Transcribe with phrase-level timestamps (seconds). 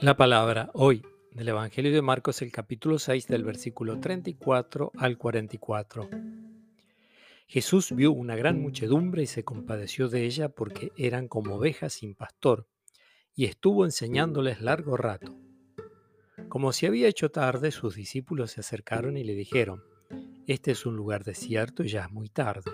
[0.00, 1.02] La palabra hoy
[1.32, 6.08] del Evangelio de Marcos, el capítulo 6 del versículo 34 al 44.
[7.48, 12.14] Jesús vio una gran muchedumbre y se compadeció de ella porque eran como ovejas sin
[12.14, 12.68] pastor,
[13.34, 15.36] y estuvo enseñándoles largo rato.
[16.48, 19.82] Como se había hecho tarde, sus discípulos se acercaron y le dijeron,
[20.46, 22.70] Este es un lugar desierto y ya es muy tarde.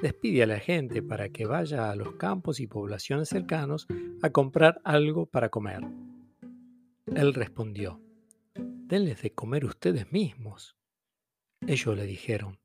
[0.00, 3.88] Despide a la gente para que vaya a los campos y poblaciones cercanos
[4.22, 5.80] a comprar algo para comer.
[7.06, 8.00] Él respondió,
[8.54, 10.76] denles de comer ustedes mismos.
[11.66, 12.60] Ellos le dijeron,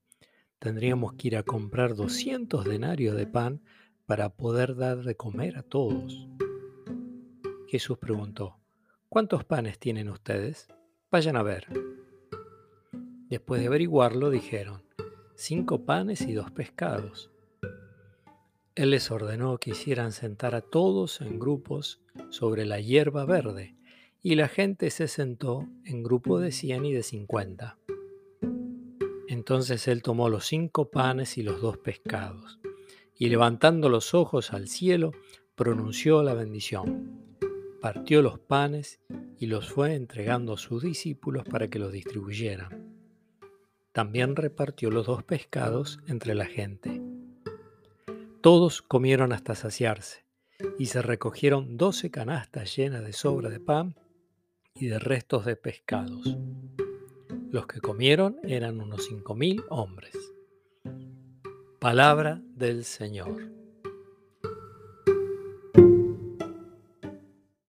[0.59, 3.63] tendríamos que ir a comprar 200 denarios de pan
[4.05, 6.27] para poder dar de comer a todos.
[7.67, 8.59] Jesús preguntó,
[9.09, 10.67] ¿cuántos panes tienen ustedes?
[11.09, 11.65] Vayan a ver.
[13.29, 14.83] Después de averiguarlo, dijeron,
[15.35, 17.31] cinco panes y dos pescados.
[18.75, 23.77] Él les ordenó que hicieran sentar a todos en grupos sobre la hierba verde
[24.21, 27.77] y la gente se sentó en grupo de cien y de cincuenta.
[29.27, 32.59] Entonces él tomó los cinco panes y los dos pescados,
[33.17, 35.11] y levantando los ojos al cielo,
[35.55, 37.37] pronunció la bendición.
[37.81, 38.99] Partió los panes
[39.37, 42.95] y los fue entregando a sus discípulos para que los distribuyeran.
[43.91, 47.01] También repartió los dos pescados entre la gente.
[48.41, 50.25] Todos comieron hasta saciarse,
[50.77, 53.95] y se recogieron doce canastas llenas de sobra de pan
[54.79, 56.37] y de restos de pescados.
[57.49, 60.15] Los que comieron eran unos cinco mil hombres.
[61.79, 63.56] Palabra del Señor.